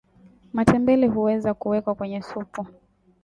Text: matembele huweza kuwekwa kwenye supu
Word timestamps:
matembele 0.53 1.07
huweza 1.07 1.53
kuwekwa 1.53 1.95
kwenye 1.95 2.21
supu 2.21 2.65